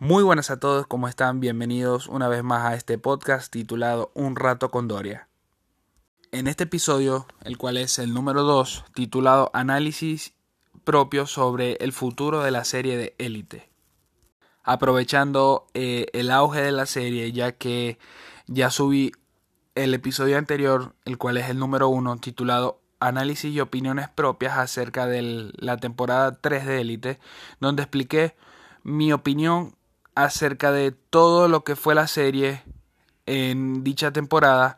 [0.00, 1.40] Muy buenas a todos, ¿cómo están?
[1.40, 5.26] Bienvenidos una vez más a este podcast titulado Un rato con Doria.
[6.30, 10.34] En este episodio, el cual es el número 2, titulado Análisis
[10.84, 13.70] propio sobre el futuro de la serie de Élite.
[14.62, 17.98] Aprovechando eh, el auge de la serie, ya que
[18.46, 19.10] ya subí
[19.74, 25.06] el episodio anterior, el cual es el número 1, titulado Análisis y opiniones propias acerca
[25.06, 27.18] de la temporada 3 de Élite,
[27.58, 28.36] donde expliqué
[28.84, 29.74] mi opinión
[30.24, 32.64] acerca de todo lo que fue la serie
[33.26, 34.76] en dicha temporada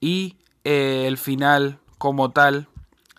[0.00, 2.68] y eh, el final como tal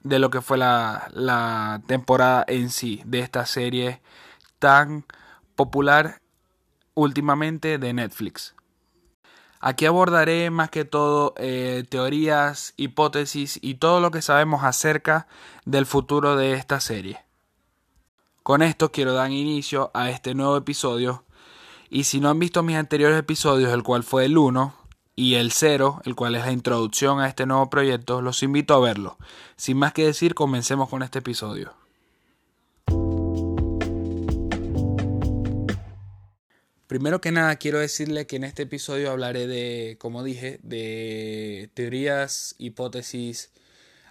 [0.04, 4.02] de lo que fue la, temporada en sí de esta serie
[4.60, 5.06] tan
[5.56, 6.22] popular
[6.94, 8.54] últimamente de Netflix.
[9.60, 15.26] Aquí abordaré más que todo eh, teorías, hipótesis y todo lo que sabemos acerca
[15.66, 17.26] del futuro de esta serie.
[18.44, 21.24] Con esto quiero dar inicio a este nuevo episodio
[21.94, 24.76] y si no han visto mis anteriores episodios, el cual fue el 1
[25.16, 28.80] y el 0, el cual es la introducción a este nuevo proyecto, los invito a
[28.80, 29.20] verlo.
[29.58, 31.76] Sin más que decir, comencemos con este episodio.
[36.88, 42.56] Primero que nada, quiero decirle que en este episodio hablaré de, como dije, de teorías,
[42.58, 43.52] hipótesis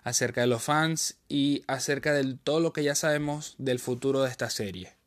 [0.05, 4.31] acerca de los fans y acerca de todo lo que ya sabemos del futuro de
[4.31, 5.02] esta serie.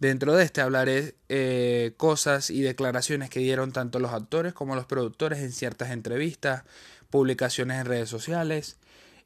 [0.00, 4.86] Dentro de este hablaré eh, cosas y declaraciones que dieron tanto los actores como los
[4.86, 6.64] productores en ciertas entrevistas,
[7.10, 8.78] publicaciones en redes sociales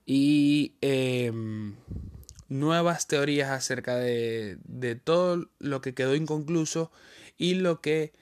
[0.05, 1.77] y em,
[2.49, 4.59] nuevas teorías acerca de,
[5.05, 6.91] todo lo que quedó inconcluso
[7.39, 8.13] y lo que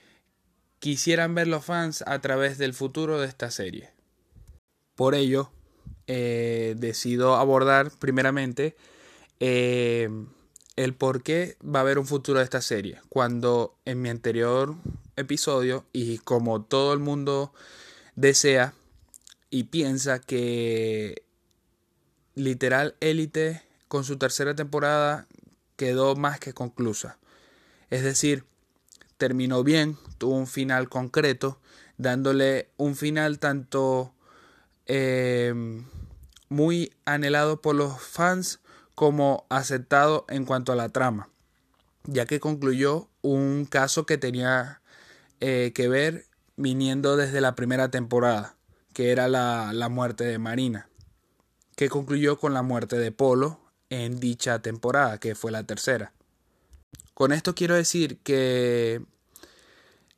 [0.79, 3.93] quisieran ver los fans a través del futuro de esta serie.
[4.95, 5.51] Por ello,
[6.07, 8.77] eh, decido abordar primeramente
[9.41, 10.27] em,
[10.77, 13.01] el por qué va a haber un futuro de esta serie.
[13.09, 14.75] Cuando en mi anterior
[15.17, 17.53] episodio, y como todo el mundo
[18.17, 18.75] desea
[19.51, 21.25] y piensa que
[22.35, 25.27] literal Élite con su tercera temporada
[25.77, 27.19] quedó más que conclusa.
[27.91, 28.45] Es decir,
[29.19, 31.61] terminó bien, tuvo un final concreto,
[31.99, 34.15] dándole un final tanto
[34.87, 35.53] eh,
[36.49, 38.61] muy anhelado por los fans
[38.95, 41.29] como aceptado en cuanto a la trama,
[42.05, 44.81] ya que concluyó un caso que tenía
[45.41, 46.27] eh, que ver
[46.57, 48.57] viniendo desde la primera temporada,
[48.93, 50.89] que era la, la muerte de Marina,
[51.77, 53.61] que concluyó con la muerte de Polo
[53.91, 56.13] en dicha temporada, que fue la tercera.
[57.15, 59.03] Con esto quiero decir que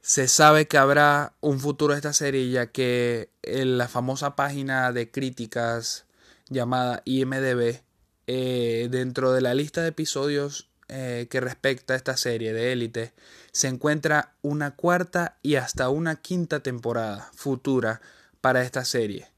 [0.00, 4.92] se sabe que habrá un futuro de esta serie, ya que en la famosa página
[4.92, 6.04] de críticas
[6.50, 7.80] llamada IMDB
[8.26, 13.14] eh, dentro de la lista de episodios eh, que respecta a esta serie de élite
[13.52, 18.00] se encuentra una cuarta y hasta una quinta temporada futura
[18.40, 19.28] para esta serie.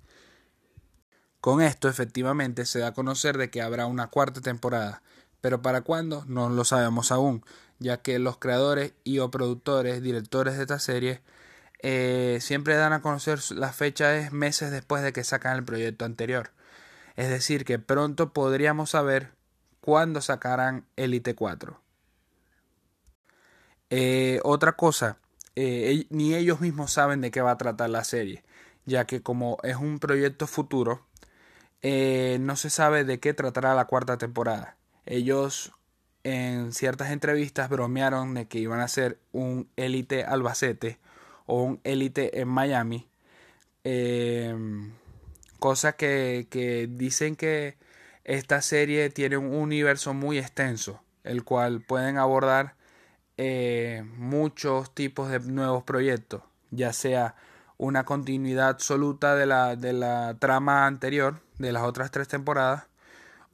[1.41, 5.03] Con esto efectivamente se da a conocer de que habrá una cuarta temporada,
[5.41, 7.45] pero para cuándo no lo sabemos aún,
[7.79, 11.21] ya que los creadores y o productores, directores de esta serie
[11.83, 16.51] eh, siempre dan a conocer las fechas meses después de que sacan el proyecto anterior.
[17.17, 19.33] Es decir, que pronto podríamos saber
[19.81, 21.81] cuándo sacarán Elite 4.
[23.89, 25.19] Eh, otra cosa,
[25.55, 28.45] eh, ni ellos mismos saben de qué va a tratar la serie,
[28.85, 31.07] ya que como es un proyecto futuro,
[31.83, 34.77] eh, no se sabe de qué tratará la cuarta temporada.
[35.07, 35.73] Ellos
[36.25, 40.99] en ciertas entrevistas bromearon de que iban a hacer un Elite Albacete
[41.47, 43.09] o un Elite en Miami
[45.59, 47.77] Cosa que, dicen que
[48.25, 52.75] esta serie tiene un universo muy extenso, el cual pueden abordar
[53.37, 57.35] eh, muchos tipos de nuevos proyectos, ya sea
[57.79, 62.85] una continuidad absoluta de la, de la trama anterior, de las otras tres temporadas,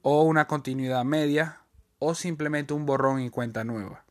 [0.01, 1.61] o una continuidad media,
[1.99, 4.03] o simplemente un borrón y cuenta nueva.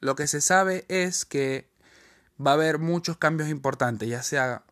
[0.00, 1.68] Lo que se sabe es que
[2.44, 4.64] va a haber muchos cambios importantes, ya sea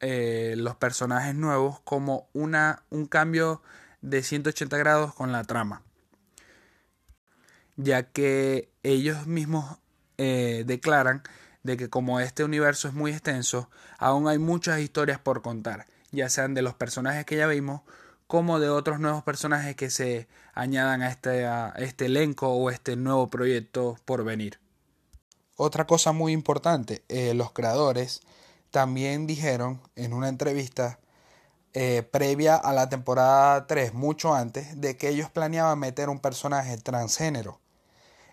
[0.00, 3.62] eh, los personajes nuevos como una, un cambio
[4.00, 5.82] de 180 grados con la trama.
[7.76, 9.78] Ya que ellos mismos
[10.18, 11.22] eh, declaran
[11.62, 16.28] de que como este universo es muy extenso, aún hay muchas historias por contar, ya
[16.28, 17.82] sean de los personajes que ya vimos,
[18.26, 22.96] como de otros nuevos personajes que se añadan a este, a este elenco o este
[22.96, 24.58] nuevo proyecto por venir.
[25.56, 28.20] Otra cosa muy importante, eh, los creadores
[28.76, 30.98] también dijeron en una entrevista
[31.72, 36.76] eh, previa a la temporada 3, mucho antes, de que ellos planeaban meter un personaje
[36.76, 37.58] transgénero.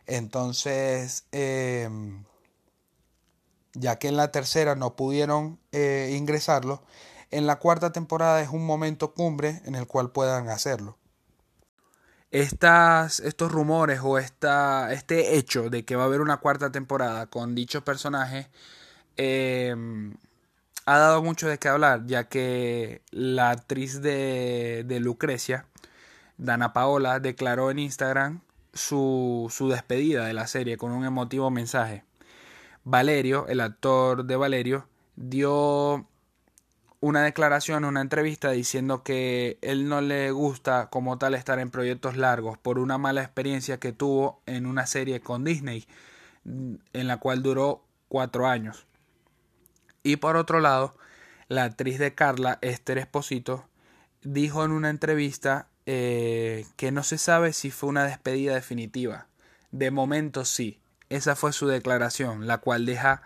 [0.05, 2.25] Entonces, em,
[3.71, 6.83] ya que en la tercera no pudieron eh, ingresarlo,
[7.31, 10.97] en la cuarta temporada es un momento cumbre en el cual puedan hacerlo.
[12.31, 17.27] Estas, estos rumores o esta, este hecho de que va a haber una cuarta temporada
[17.27, 18.49] con dichos personajes
[19.15, 20.13] em,
[20.85, 25.65] ha dado mucho de qué hablar, ya que la actriz de, de Lucrecia,
[26.37, 28.41] Dana Paola, declaró en Instagram
[28.73, 32.03] su, su despedida de la serie con un emotivo mensaje.
[32.83, 36.07] Valerio, el actor de Valerio, dio
[36.99, 42.17] una declaración, una entrevista diciendo que él no le gusta como tal estar en proyectos
[42.17, 45.85] largos por una mala experiencia que tuvo en una serie con Disney,
[46.45, 48.85] en la cual duró cuatro años.
[50.03, 50.95] Y por otro lado,
[51.47, 53.65] la actriz de Carla, Esther Esposito,
[54.21, 59.27] dijo en una entrevista eh, que no se sabe si fue una despedida definitiva.
[59.71, 60.79] De momento sí.
[61.09, 63.21] Esa fue su declaración, la cual deja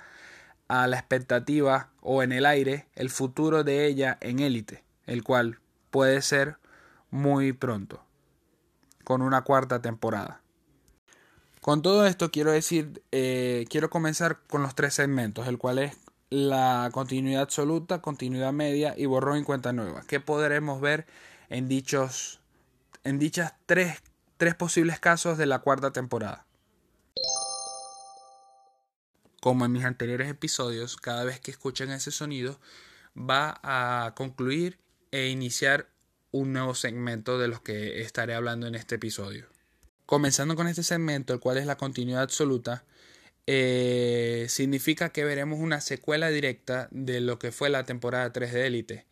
[0.68, 5.60] a la expectativa o en el aire el futuro de ella en élite, el cual
[5.90, 6.58] puede ser
[7.10, 8.04] muy pronto,
[9.04, 10.42] con una cuarta temporada.
[11.62, 15.98] Con todo esto quiero decir, eh, quiero comenzar con los tres segmentos, el cual es
[16.30, 20.04] la continuidad absoluta, continuidad media y borrón en cuenta nueva.
[20.08, 21.06] ¿Qué podremos ver
[21.50, 22.40] en dichos
[23.08, 24.04] en dichas tres,
[24.36, 26.46] tres posibles casos de la cuarta temporada.
[29.40, 32.60] Como en mis anteriores episodios, cada vez que escuchen ese sonido
[33.18, 34.78] va a concluir
[35.12, 35.88] e iniciar
[36.32, 39.48] un nuevo segmento de los que estaré hablando en este episodio.
[40.06, 42.84] Comenzando con este segmento, el cual es la continuidad absoluta,
[43.48, 48.68] eh, significa que veremos una secuela directa de lo que fue la temporada 3 de
[48.68, 49.06] Élite,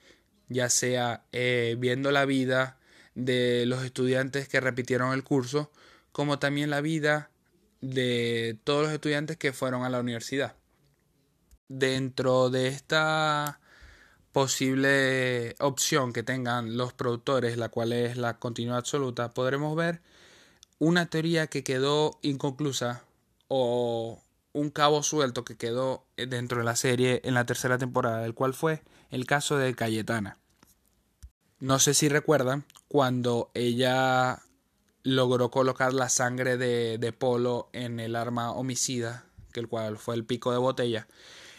[0.50, 2.78] ya sea eh, viendo la vida
[3.16, 5.72] de los estudiantes que repitieron el curso,
[6.12, 7.32] como también la vida
[7.80, 10.56] de todos los estudiantes que fueron a la universidad.
[11.70, 13.62] Dentro de esta
[14.34, 20.02] posible opción que tengan los productores, la cual es la continuidad absoluta, podremos ver
[20.78, 23.06] una teoría que quedó inconclusa
[23.48, 24.22] o
[24.56, 28.54] un cabo suelto que quedó dentro de la serie en la tercera temporada, el cual
[28.54, 30.38] fue el caso de Cayetana.
[31.60, 34.42] No sé si recuerdan cuando ella
[35.04, 40.16] logró colocar la sangre de, de, Polo en el arma homicida, que el cual fue
[40.16, 41.06] el pico de botella.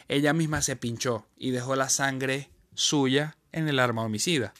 [0.09, 4.55] Ella misma se pinchó y dejó la sangre suya en el arma homicida.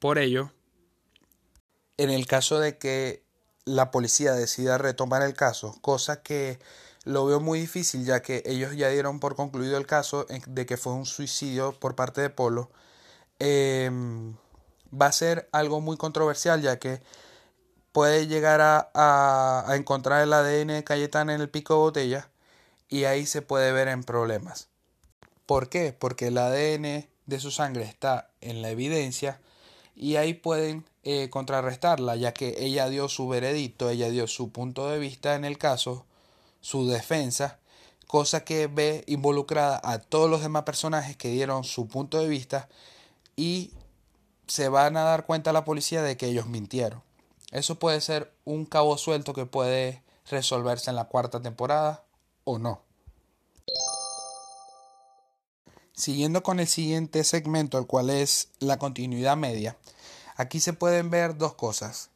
[0.00, 0.50] Por ello,
[1.98, 3.22] en el caso de que
[3.64, 6.58] la policía decida retomar el caso, cosa que
[7.04, 10.76] lo veo muy difícil ya que ellos ya dieron por concluido el caso de que
[10.76, 12.70] fue un suicidio por parte de Polo,
[13.38, 13.90] eh,
[14.92, 17.00] va a ser algo muy controversial ya que
[17.92, 22.30] puede llegar a, encontrar el ADN de Cayetana en el pico de botella
[22.88, 24.68] y ahí se puede ver en problemas.
[25.46, 25.92] ¿Por qué?
[25.92, 29.40] Porque el ADN de su sangre está en la evidencia
[29.94, 34.88] y ahí pueden eh, contrarrestarla ya que ella dio su veredicto, ella dio su punto
[34.88, 36.06] de vista en el caso,
[36.60, 37.58] su defensa,
[38.06, 42.68] cosa que ve involucrada a todos los demás personajes que dieron su punto de vista
[43.36, 43.72] y
[44.46, 47.02] se van a dar cuenta la policía de que ellos mintieron.
[47.52, 52.04] Eso puede ser un cabo suelto que puede resolverse en la cuarta temporada
[52.44, 52.82] o no.
[55.92, 59.76] Siguiendo con el siguiente segmento, el cual es la continuidad media,
[60.36, 62.10] aquí se pueden ver dos cosas.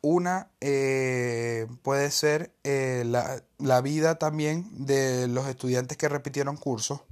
[0.00, 7.04] Una eh, puede ser eh, la, la vida también de los estudiantes que repitieron curso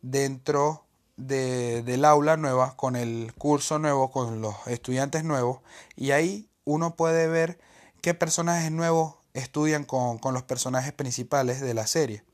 [0.00, 0.84] dentro
[1.16, 5.60] de, del aula nueva, con el curso nuevo, con los estudiantes nuevos,
[5.96, 7.58] y ahí uno puede ver
[8.00, 12.24] qué personajes nuevos estudian con, los personajes principales de la serie.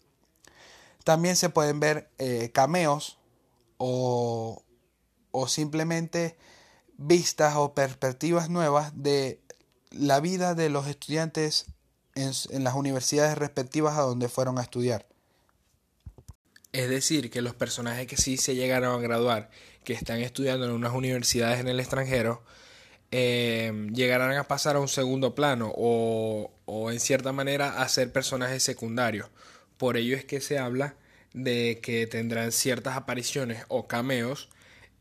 [1.05, 3.19] También se pueden ver eh, cameos
[3.79, 4.63] o,
[5.31, 6.37] o simplemente
[6.97, 9.41] vistas o perspectivas nuevas de
[9.91, 11.67] la vida de los estudiantes
[12.15, 15.07] en, en, las universidades respectivas a donde fueron a estudiar.
[16.73, 19.51] Es decir, que los personajes que sí se llegaron a graduar,
[19.85, 22.43] que están estudiando en unas universidades en el extranjero,
[23.11, 28.13] eh, llegarán a pasar a un segundo plano o, o en cierta manera a ser
[28.13, 29.31] personajes secundarios.
[29.79, 30.97] Por ello es que se habla
[31.33, 34.49] de que tendrán ciertas apariciones o cameos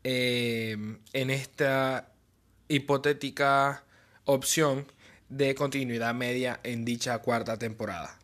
[0.04, 0.76] eh,
[1.12, 2.12] en esta
[2.68, 3.84] hipotética
[4.28, 4.86] opción
[5.30, 8.18] de continuidad media en dicha cuarta temporada.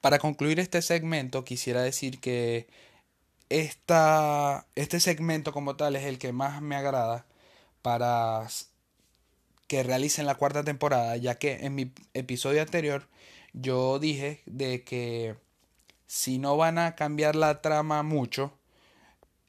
[0.00, 2.68] Para concluir este segmento, quisiera decir que
[3.48, 7.26] esta, este segmento como tal es el que más me agrada
[7.82, 8.46] para
[9.66, 13.08] que realicen la cuarta temporada, ya que en mi episodio anterior
[13.52, 15.34] yo dije de que
[16.06, 18.52] si no van a cambiar la trama mucho,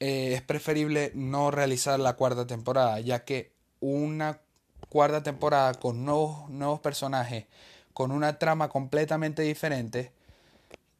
[0.00, 4.40] eh, es preferible no realizar la cuarta temporada, ya que una
[4.88, 7.46] cuarta temporada con nuevos, nuevos personajes,
[7.92, 10.12] con una trama completamente diferente,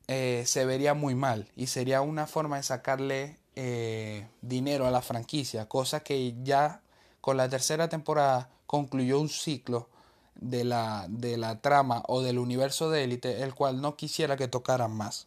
[0.08, 5.02] eh, se vería muy mal y sería una forma de sacarle eh, dinero a la
[5.02, 6.82] franquicia, cosa que ya
[7.20, 9.88] con la tercera temporada concluyó un ciclo
[10.34, 14.48] de la, de la trama o del universo de élite, el cual no quisiera que
[14.48, 15.26] tocaran más.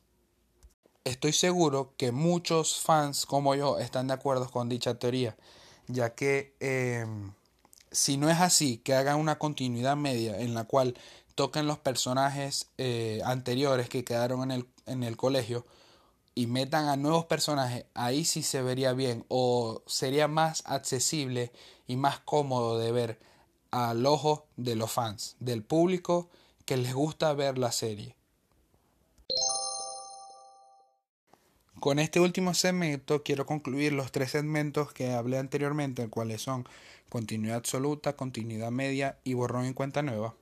[1.03, 5.35] Estoy seguro que muchos fans como yo están de acuerdo con dicha teoría,
[5.87, 7.33] ya que em,
[7.93, 10.95] si no es así, que hagan una continuidad media en la cual
[11.35, 15.65] toquen los personajes eh, anteriores que quedaron en el, en el colegio
[16.35, 21.51] y metan a nuevos personajes, ahí sí se vería bien o sería más accesible
[21.87, 23.19] y más cómodo de ver
[23.71, 26.29] al ojo de los fans, del público
[26.65, 28.15] que les gusta ver la serie.
[31.79, 36.65] Con este último segmento quiero concluir los tres segmentos que hablé anteriormente, cuales son
[37.13, 40.33] continuidad absoluta, continuidad media y borrón en cuenta nueva.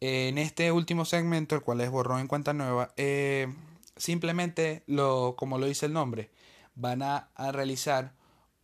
[0.00, 3.52] En este último segmento, el cual es borrón en cuenta nueva, eh,
[3.96, 6.30] simplemente, lo, como lo dice el nombre,
[6.76, 8.12] van a, realizar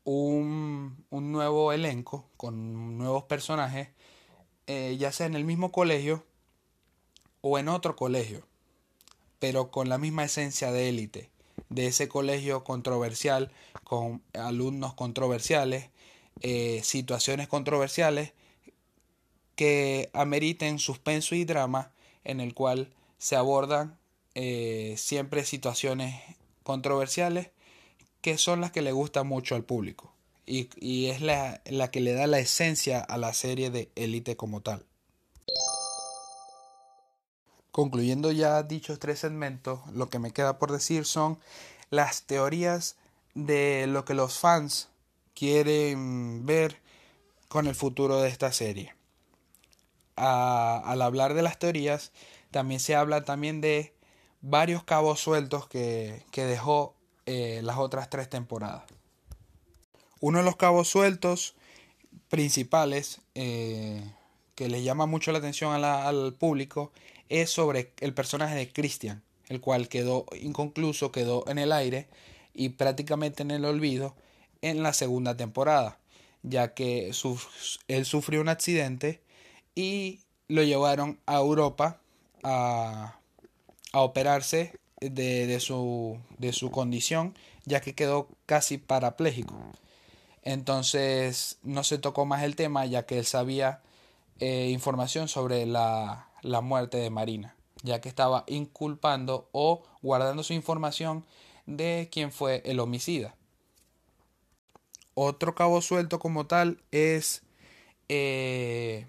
[0.04, 3.88] un, un, nuevo elenco con nuevos personajes,
[4.68, 6.24] eh, ya sea en el mismo colegio
[7.40, 8.46] o en otro colegio,
[9.40, 11.30] pero con la misma esencia de élite
[11.70, 13.50] de ese colegio controversial,
[13.82, 15.88] con alumnos controversiales,
[16.40, 18.32] eh, situaciones controversiales
[19.56, 21.92] que ameriten suspenso y drama
[22.24, 23.98] en el cual se abordan
[24.34, 26.14] eh, siempre situaciones
[26.62, 27.50] controversiales
[28.20, 30.12] que son las que le gustan mucho al público
[30.46, 34.36] y, y es la, la que le da la esencia a la serie de élite
[34.36, 34.84] como tal.
[37.70, 41.38] Concluyendo ya dichos tres segmentos, lo que me queda por decir son
[41.90, 42.96] las teorías
[43.34, 44.89] de lo que los fans
[45.40, 46.76] quieren ver
[47.48, 48.94] con el futuro de esta serie.
[50.14, 52.12] al hablar de las teorías,
[52.50, 53.94] también se habla también de
[54.42, 56.94] varios cabos sueltos que, dejó
[57.24, 58.82] eh, las otras tres temporadas.
[60.20, 61.54] Uno de los cabos sueltos
[62.28, 64.04] principales eh,
[64.54, 66.92] que le llama mucho la atención al público
[67.30, 72.08] es sobre el personaje de Christian, el cual quedó inconcluso, quedó en el aire
[72.52, 74.14] y prácticamente en el olvido
[74.62, 75.98] en la segunda temporada,
[76.42, 77.12] ya que
[77.88, 79.20] él sufrió un accidente
[79.74, 82.00] y lo llevaron a Europa
[82.42, 83.16] a,
[83.92, 89.56] operarse de, su, de su condición, ya que quedó casi parapléjico.
[90.42, 93.80] Entonces no se tocó más el tema, ya que él sabía
[94.38, 100.52] eh, información sobre la, la muerte de Marina, ya que estaba inculpando o guardando su
[100.52, 101.24] información
[101.66, 103.34] de quién fue el homicida.
[105.14, 107.42] Otro cabo suelto como tal es
[108.08, 109.06] eh,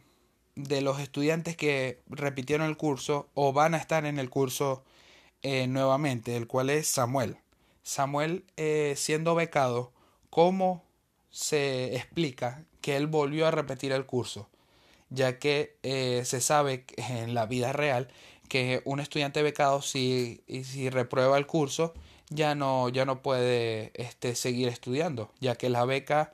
[0.56, 4.84] de los estudiantes que repitieron el curso o van a estar en el curso
[5.44, 7.38] eh, nuevamente, el cual es Samuel.
[7.84, 9.92] Samuel eh, siendo becado,
[10.30, 10.84] ¿cómo
[11.30, 14.50] se explica que él volvió a repetir el curso?
[15.14, 15.76] ya que
[16.24, 18.08] se sabe en la vida real
[18.48, 21.94] que un estudiante becado si, si reprueba el curso
[22.32, 26.34] ya no, ya no puede este, seguir estudiando, ya que la beca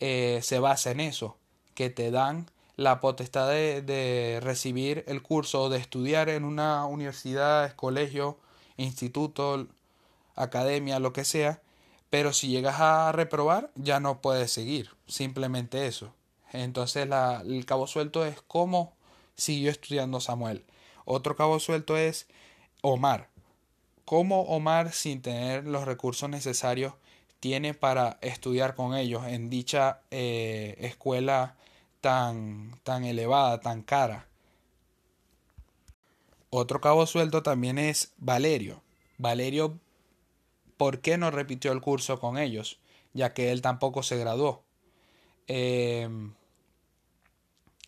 [0.00, 1.36] eh, se basa en eso,
[1.74, 6.86] que te dan la potestad de, de recibir el curso o de estudiar en una
[6.86, 8.38] universidad, colegio,
[8.76, 9.68] instituto,
[10.34, 11.60] academia, lo que sea,
[12.10, 16.12] pero si llegas a reprobar ya no puedes seguir, simplemente eso.
[16.52, 17.08] Entonces
[17.44, 18.94] el cabo suelto es cómo
[19.36, 20.64] siguió estudiando Samuel.
[21.04, 22.28] Otro cabo suelto es
[22.80, 23.33] Omar.
[24.04, 26.94] ¿Cómo Omar, sin tener los recursos necesarios,
[27.40, 31.56] tiene para estudiar con ellos en dicha eh, escuela
[32.00, 34.26] tan, tan elevada, tan cara?
[36.50, 38.82] Otro cabo suelto también es Valerio.
[39.18, 39.78] Valerio,
[40.76, 42.78] ¿por qué no repitió el curso con ellos?
[43.12, 44.62] Ya que él tampoco se graduó.
[45.48, 46.08] Eh,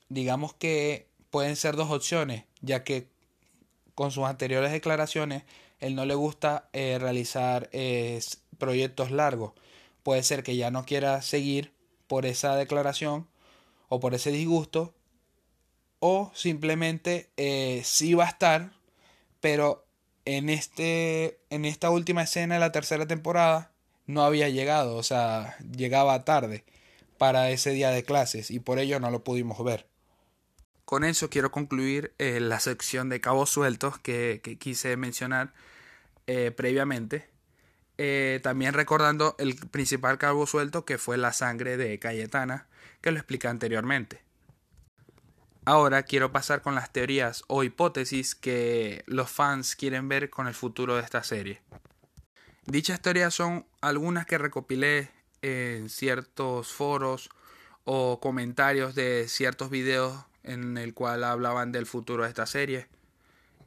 [0.09, 3.09] digamos que pueden ser dos opciones, ya que
[3.95, 5.45] con sus anteriores declaraciones
[5.81, 8.21] él no le gusta eh, realizar eh,
[8.59, 9.53] proyectos largos.
[10.03, 11.73] Puede ser que ya no quiera seguir
[12.07, 13.27] por esa declaración
[13.89, 14.95] o por ese disgusto
[15.99, 18.73] o simplemente eh, sí va a estar,
[19.41, 19.85] pero
[20.25, 23.73] en, este, en esta última escena de la tercera temporada
[24.07, 26.65] no había llegado, o sea, llegaba tarde
[27.19, 29.87] para ese día de clases y por ello no lo pudimos ver.
[30.87, 35.53] Con eso quiero concluir eh, la sección de cabos sueltos que, quise mencionar
[36.29, 37.29] eh, previamente.
[37.99, 42.69] Eh, también recordando el principal cabo suelto que fue la sangre de Cayetana,
[43.01, 44.23] que lo expliqué anteriormente.
[45.65, 50.55] Ahora quiero pasar con las teorías o hipótesis que los fans quieren ver con el
[50.55, 51.63] futuro de esta serie.
[52.65, 55.11] Dichas teorías son algunas que recopilé
[55.43, 57.29] en ciertos foros
[57.83, 62.89] o comentarios de ciertos videos en el cual hablaban del futuro de esta serie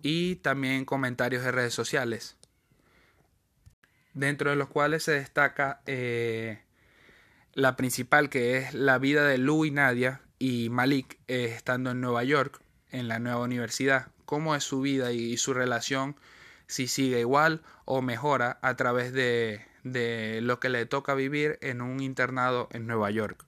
[0.01, 2.37] y también comentarios de redes sociales
[4.13, 6.61] dentro de los cuales se destaca eh,
[7.53, 12.01] la principal que es la vida de Lou y Nadia y Malik eh, estando en
[12.01, 14.07] Nueva York en la nueva universidad.
[14.25, 16.15] Cómo es su vida y, su relación
[16.67, 21.81] si sigue igual o mejora a través de, de lo que le toca vivir en
[21.81, 23.45] un internado en Nueva York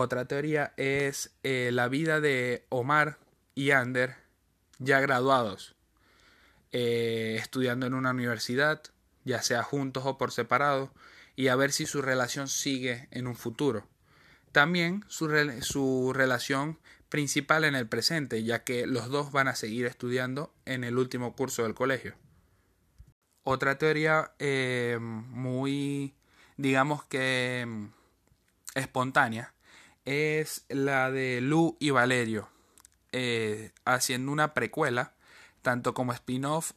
[0.00, 3.18] otra teoría es eh, la vida de Omar
[3.54, 4.16] y Ander
[4.78, 5.76] ya graduados,
[6.72, 8.82] eh, estudiando en una universidad,
[9.24, 10.92] ya sea juntos o por separado,
[11.36, 13.86] y a ver si su relación sigue en un futuro.
[14.52, 16.78] También su, relación
[17.08, 21.36] principal en el presente, ya que los dos van a seguir estudiando en el último
[21.36, 22.14] curso del colegio.
[23.42, 26.14] Otra teoría eh, muy,
[26.56, 27.88] digamos que
[28.74, 29.54] espontánea,
[30.10, 32.48] es la de Lu y Valerio,
[33.12, 35.14] eh, haciendo una precuela,
[35.62, 36.72] tanto como spin-off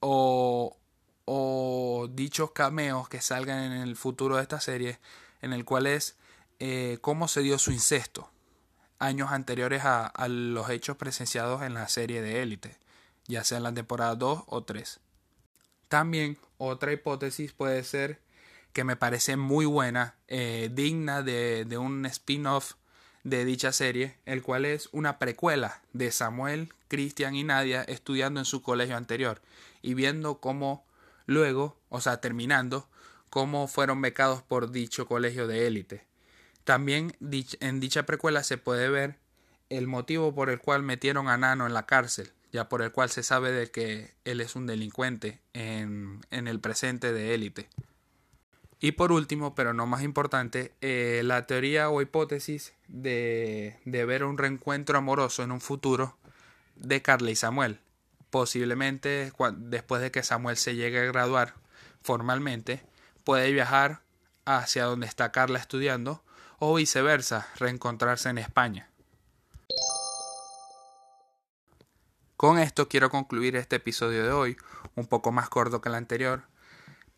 [0.00, 0.76] o,
[1.24, 4.98] o, dichos cameos que salgan en el futuro de esta serie,
[5.40, 6.18] en el cual es
[6.58, 8.30] eh, cómo se dio su incesto,
[8.98, 12.76] años anteriores a, a los hechos presenciados en la serie de Élite,
[13.26, 15.00] ya sea en la temporada 2 o 3.
[15.88, 18.20] También otra hipótesis puede ser
[18.72, 22.74] que me parece muy buena, eh, digna de, de un spin-off
[23.24, 28.46] de dicha serie, el cual es una precuela de Samuel, Cristian y Nadia estudiando en
[28.46, 29.42] su colegio anterior
[29.82, 30.86] y viendo cómo
[31.26, 32.88] luego, o sea, terminando,
[33.28, 36.04] cómo fueron becados por dicho colegio de élite.
[36.64, 37.16] También
[37.60, 39.18] en dicha precuela se puede ver
[39.70, 43.10] el motivo por el cual metieron a Nano en la cárcel, ya por el cual
[43.10, 47.68] se sabe de que él es un delincuente en, en el presente de élite.
[48.80, 54.24] Y por último, pero no más importante, eh, la teoría o hipótesis de, de ver
[54.24, 56.16] un reencuentro amoroso en un futuro
[56.76, 57.80] de Carla y Samuel.
[58.30, 61.54] Posiblemente después de que Samuel se llegue a graduar
[62.02, 62.82] formalmente,
[63.22, 64.00] puede viajar
[64.46, 66.22] hacia donde está Carla estudiando
[66.58, 68.88] o viceversa, reencontrarse en España.
[72.36, 74.56] Con esto quiero concluir este episodio de hoy,
[74.94, 76.44] un poco más corto que el anterior,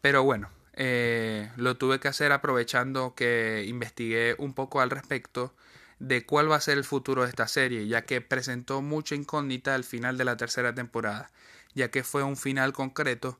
[0.01, 5.55] pero bueno, eh, lo tuve que hacer aprovechando que investigué un poco al respecto
[5.99, 9.75] de cuál va a ser el futuro de esta serie, ya que presentó mucha incógnita
[9.75, 11.31] al final de la tercera temporada,
[11.75, 13.39] ya que fue un final concreto,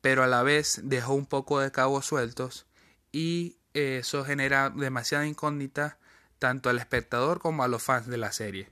[0.00, 2.66] pero a la vez dejó un poco de cabos sueltos
[3.12, 5.98] y eso genera demasiada incógnita
[6.38, 8.68] tanto al espectador como a los fans de la serie.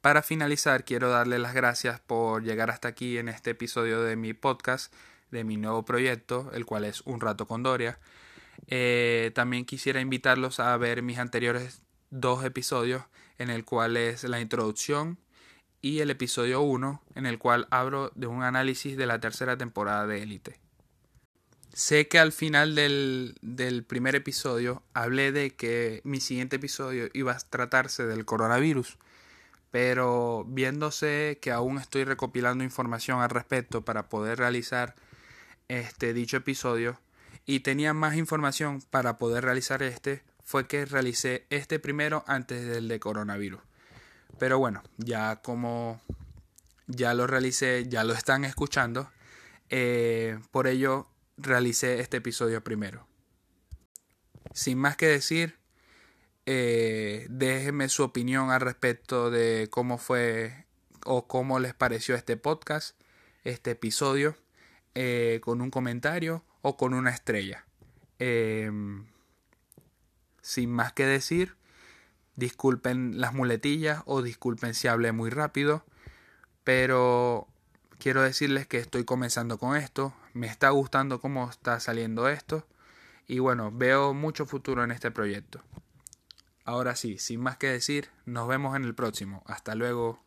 [0.00, 4.34] Para finalizar, quiero darle las gracias por llegar hasta aquí en este episodio de mi
[4.34, 4.92] podcast
[5.36, 7.98] de mi nuevo proyecto, el cual es Un Rato con Doria.
[8.68, 13.02] Eh, también quisiera invitarlos a ver mis anteriores dos episodios,
[13.38, 15.18] en el cual es la introducción
[15.82, 20.06] y el episodio 1, en el cual hablo de un análisis de la tercera temporada
[20.06, 20.58] de Élite.
[21.74, 27.32] Sé que al final del, del primer episodio hablé de que mi siguiente episodio iba
[27.32, 28.96] a tratarse del coronavirus,
[29.70, 34.94] pero viéndose que aún estoy recopilando información al respecto para poder realizar
[35.68, 37.00] este dicho episodio
[37.44, 42.88] y tenía más información para poder realizar este, fue que realicé este primero antes del
[42.88, 43.60] de coronavirus.
[44.38, 46.00] Pero bueno, ya como
[46.86, 49.10] ya lo realicé, ya lo están escuchando,
[49.70, 53.06] eh, por ello realicé este episodio primero.
[54.52, 55.58] Sin más que decir,
[56.46, 60.66] eh, déjenme su opinión al respecto de cómo fue
[61.04, 63.00] o cómo les pareció este podcast,
[63.44, 64.36] este episodio.
[64.98, 67.66] Eh, con un comentario o con una estrella.
[68.18, 69.04] Em,
[70.40, 71.54] sin más que decir,
[72.34, 75.84] disculpen las muletillas o disculpen si hablé muy rápido,
[76.64, 77.46] pero
[77.98, 82.66] quiero decirles que estoy comenzando con esto, me está gustando cómo está saliendo esto
[83.28, 85.60] y bueno, veo mucho futuro en este proyecto.
[86.64, 89.44] Ahora sí, sin más que decir, nos vemos en el próximo.
[89.46, 90.24] Hasta luego.